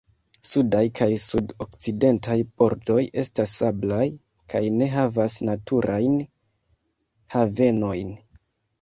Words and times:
Sudaj 0.51 0.79
kaj 0.99 1.07
sud-okcidentaj 1.23 2.37
bordoj 2.63 2.97
estas 3.25 3.55
sablaj 3.61 4.09
kaj 4.55 4.65
ne 4.81 4.91
havas 4.97 5.39
naturajn 5.53 6.21
havenojn. 7.39 8.15